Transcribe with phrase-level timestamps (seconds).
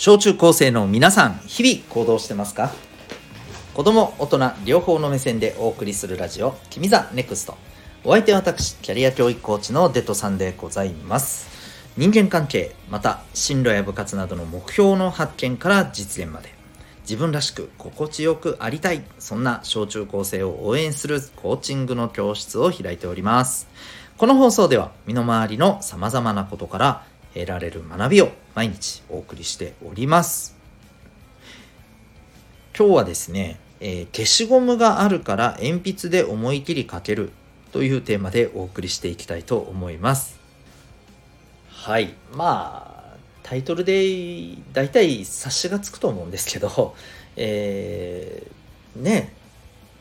[0.00, 2.70] 小中高生の皆さん日々行動してますか？
[3.74, 7.56] 子供大人両方の目線でお送りするラジオ「君ザネクスト。
[8.04, 11.48] お相手は私キャリア教育コーチのデトさんでございます。
[11.96, 16.54] 人間関係また進路や部活などの目標の発見から実現まで。
[17.02, 23.66] 自分らしく心地よくありたいそんな小中高生を応援するコーチングの教室を開いております。
[24.16, 30.56] この放送では身の回りの様々なことから得られる学びを毎日お送りしております。
[32.76, 37.30] 今日はですね、えー、消しゴムがあるから鉛筆で思い切り書ける
[37.72, 40.38] というテーマでお送りしていきたいと思います。
[41.68, 42.14] はい。
[42.32, 42.88] まあ
[43.48, 46.94] タイトルで大体察しがつくと思うんですけど
[47.34, 49.32] えー、ね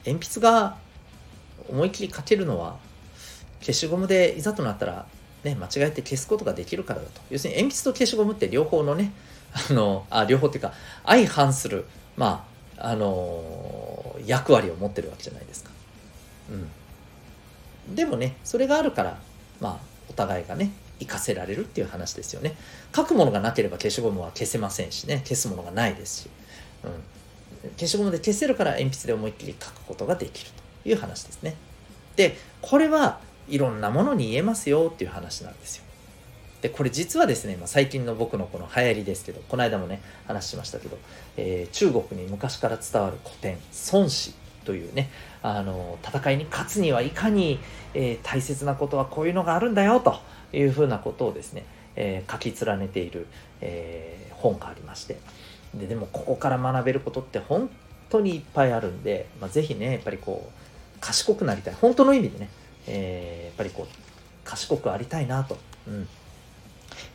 [0.05, 0.77] 鉛筆が
[1.69, 2.77] 思い切り書けるのは
[3.61, 5.07] 消しゴムでいざとなったら
[5.47, 7.21] ね、間違えて消すことができるからだと。
[7.29, 9.11] 要するに鉛筆と消しゴムって両方のね、
[9.69, 10.73] あの、あ、両方っていうか、
[11.05, 12.45] 相反する、ま
[12.77, 15.71] あ、あのー、役割を持ってるわけじゃないですか。
[17.87, 17.95] うん。
[17.95, 19.17] でもね、それがあるから、
[19.59, 19.77] まあ、
[20.09, 22.55] お互いがね、活かせられるっていう話ですよね。
[22.95, 26.29] 書くものがなければ消しゴムは消せませんしね、消すものがないですし。
[26.83, 27.71] うん。
[27.77, 30.51] 消しゴムで消せるから鉛筆で思いっきり書くことができる
[30.83, 31.55] という話ですね。
[32.15, 35.83] で、これはいろんなものに言えますよっていう話なんですよ。
[36.61, 40.97] で、これ実はですね、まあ、最近の僕のこの流行りですけど、この間もね、話しましたけど、
[41.37, 43.57] えー、中国に昔から伝わる古典、
[43.93, 44.33] 孫子
[44.65, 45.09] というね、
[45.43, 47.59] あの、戦いに勝つにはいかに、
[47.93, 50.19] えー、大切なことはこういうのがあるんだよと
[50.51, 51.63] いうふうなことをですね、
[51.95, 53.27] えー、書き連ねている、
[53.61, 55.17] え本がありまして、
[55.73, 57.69] で、でもここから学べることって本
[58.09, 61.73] 当にいっぱいあるんで、まあ、ぜひね、やっぱりこう、賢くなりたい。
[61.75, 62.49] 本当の意味でね、
[62.87, 63.95] えー、やっぱりこう
[64.43, 65.57] 賢くありたいなと、
[65.87, 66.07] うん、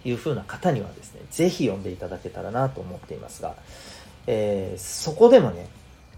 [0.04, 3.54] いうふうな方にはですね是非読んでいただけたらなと思っていますが、
[4.26, 5.64] えー、そこでもねや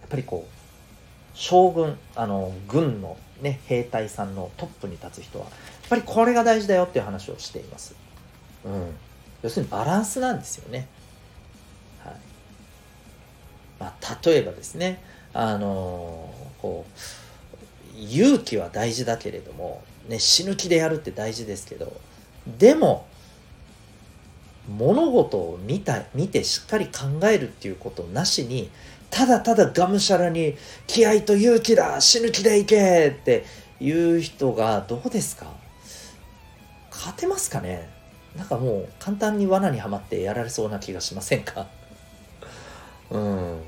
[0.06, 0.50] っぱりこう
[1.34, 5.54] 将軍あの軍の、ね、兵隊さんのトップに立つ人はやっ
[5.88, 7.94] ぱりこれが大事だよっていう話をしています、
[8.64, 8.94] うん、
[9.42, 10.88] 要するにバランスなんですよね、
[12.04, 12.14] はい。
[13.80, 16.32] まあ、例えばですねあの
[16.62, 16.98] こう
[17.96, 21.92] 勇気は大事だけれども、ね、死ぬ気でやるって大事ですけど
[22.58, 23.06] でも
[24.68, 28.70] 物事を見た見てしっかり考えるっていうことなしに
[29.10, 30.56] ただただがむしゃらに
[30.86, 33.44] 気合と勇気だ死ぬ気でいけって
[33.80, 35.52] いう人がどうですか？
[36.90, 37.88] 勝てますかね？
[38.34, 41.68] なんかもう簡単に罠にはまってやられそうな気がしませんか？
[43.10, 43.60] うん。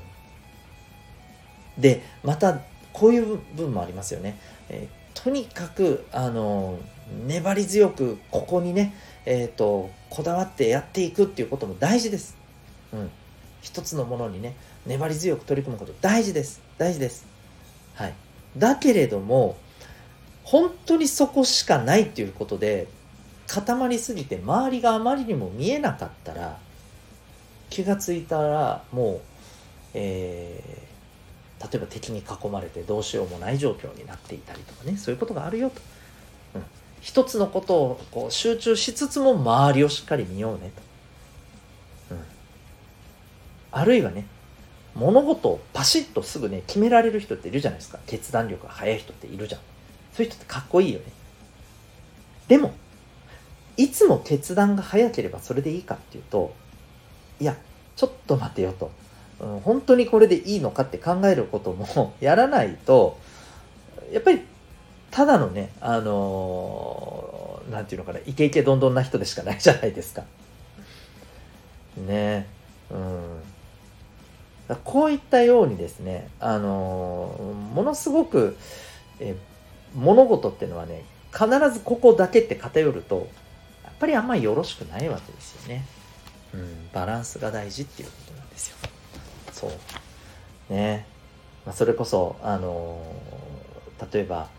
[1.77, 2.59] でまた
[2.97, 4.39] こういう部分もありますよね。
[4.69, 6.79] えー、とにかく、あの
[7.27, 8.95] 粘り強くここにね、
[9.27, 12.35] えっ、ー、と、こだわってやっていくっていうことも大事です。
[12.91, 13.11] うん。
[13.61, 14.55] 一つのものにね、
[14.87, 16.59] 粘り強く取り組むこと大事です。
[16.79, 17.27] 大事です。
[17.93, 18.13] はい。
[18.57, 19.57] だけれども、
[20.43, 22.87] 本当にそこしかないっていうことで、
[23.45, 26.57] 固まりすぎて周りがあまりにも見えなかったら、
[27.69, 29.21] 気がついたらもう、
[29.93, 30.87] えー
[31.61, 35.81] 例えば敵に囲まれてどうしようもない状況になっていたりとかねそういうことがあるよと、
[36.55, 36.63] うん、
[37.01, 40.71] 一つのことをこう集中しつつも周りをしっかり見ようね
[42.09, 42.23] と、うん、
[43.71, 44.27] あるいはね
[44.97, 47.99] 物事をパシッとすぐね決められる人っているじゃないですか。
[48.07, 49.61] 決断力が速い人っているじゃん。
[50.13, 51.05] そういう人ってかっこいいよね。
[52.47, 52.73] でも
[53.77, 56.55] いつも決断が早ければそれでいいかっていうと
[57.39, 57.55] いや
[57.95, 58.89] ちょっと待てよと。
[59.39, 63.17] うん、本当にこれでいいのかって考えることも やらないと
[64.11, 64.41] やっぱり
[65.11, 70.23] ただのねあのー、なんていうのかなイケイケどんどんな人でしかないじゃないですか。
[71.97, 72.47] ね
[72.91, 74.77] うん。
[74.83, 77.41] こういったようにですね、あのー、
[77.73, 78.57] ものすごく、
[79.19, 79.35] え
[79.95, 83.27] 物事っていうのはね必ずここだけって偏ると
[83.83, 85.85] やっぱりあんまりよろしくないわけですよね。
[86.53, 88.77] うん、バランスが大事っていうことなんですよ。
[89.57, 89.71] そ
[90.69, 90.73] う。
[90.73, 91.07] ね、
[91.65, 94.49] まあ、それこそあのー、例えば、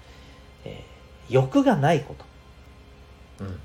[0.64, 2.16] えー、欲がないこ
[3.38, 3.44] と。
[3.44, 3.60] うん。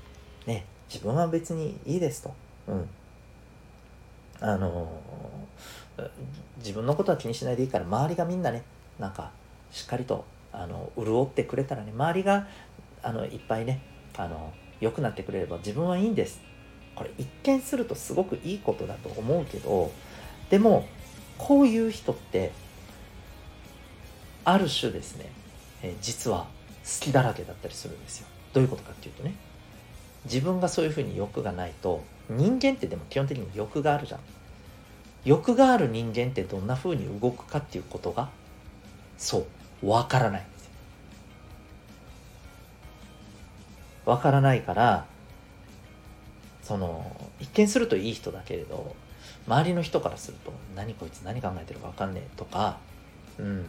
[0.46, 0.64] ね。
[0.88, 2.32] 自分は別にいいですと。
[2.68, 2.88] うん。
[4.40, 6.08] あのー、
[6.58, 8.62] 自分のことは気にしないでいいから周りがみんなね
[8.98, 9.30] なんか
[9.70, 12.46] しっかりとあの潤ってくれたらね周りが
[13.02, 13.80] あのいっぱいね
[14.16, 16.40] あの良くなってくれれば自分はいいんです。
[16.94, 19.90] これ一見するとすごくいいことだと思うけど
[20.48, 20.86] でも
[21.38, 22.52] こういう人って
[24.44, 25.30] ある種ですね、
[25.82, 26.46] えー、実は
[26.84, 28.26] 好きだらけだったりするんですよ。
[28.52, 29.34] どういうことかっていうとね
[30.24, 34.20] 自分がそういうふうに欲がないと人間ってでも基本的に欲があるじゃん。
[35.24, 38.28] 欲がある人間ってどんな風に動くかっていうことが
[39.16, 39.46] そ
[39.82, 40.70] うわからないんですよ。
[44.06, 45.06] わからないから
[46.62, 48.94] その一見するといい人だけれど
[49.46, 52.78] 周りの人からすると何こいつ何考えてるか分かんねえとか、
[53.38, 53.66] うん、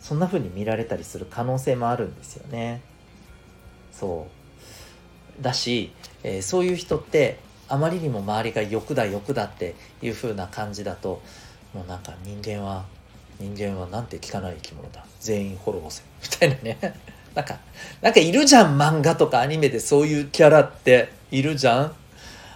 [0.00, 2.80] そんな風に見られたりする可能性もあるんですよね。
[3.92, 4.28] そ
[5.40, 5.42] う。
[5.42, 5.92] だし、
[6.22, 11.20] えー、そういう人ってあまりにも周りが欲だ欲だっていう風な感じだと
[11.74, 12.84] もうなんか人間は
[13.38, 15.04] 人間はなんて聞かない生き物だ。
[15.20, 16.02] 全員滅ぼせ。
[16.22, 17.00] みたいなね。
[17.34, 17.58] なんか
[18.00, 21.16] なんかいるじゃん漫画とかアニメでそういうキャラって。
[21.30, 21.84] いるじゃん。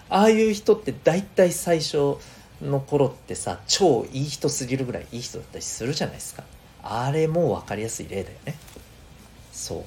[0.09, 2.17] ああいう人って大体最初
[2.63, 6.45] の頃ってさ超いい人すぎるぐらいいい人だったりするじゃないですか。
[6.83, 8.55] あれも分かりやすい例だよね。
[9.53, 9.85] そう。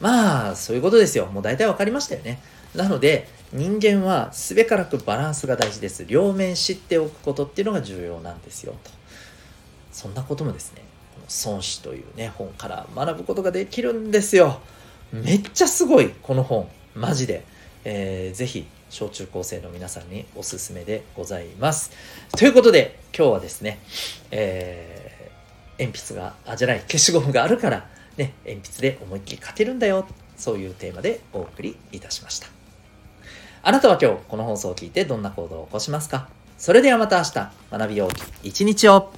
[0.00, 1.26] まあそういうことですよ。
[1.26, 2.40] もう大体分かりましたよね。
[2.74, 6.04] なので人間はすべからくバランスが大事です。
[6.06, 8.74] 両面知っておくことっていうのが重要なんですよ。
[8.84, 8.90] と。
[9.92, 10.82] そんなこともですね
[11.46, 14.60] 孫子というね本から学ぶことができるんですよ。
[15.12, 16.68] めっちゃすごいこの本。
[16.94, 17.44] マジで、
[17.84, 21.92] えー、ぜひ小中高生の皆さんにおすすめでございます。
[22.36, 23.78] ということで、今日はですね、
[24.32, 30.06] えー、鉛筆が、あ、じゃない、消しゴムがあるから、ね、鉛筆で思いっきり書けるんだよ。
[30.36, 32.48] そういうテーマでお送りいたしました。
[33.62, 36.28] あなたは今日この放送を聞いてどんな行動を起こしますか？
[36.58, 38.10] それではまた明日、学びよう
[38.42, 39.12] 一日を